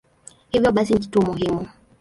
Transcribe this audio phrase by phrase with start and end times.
[0.49, 1.67] Hivyo basi ni kituo muhimu.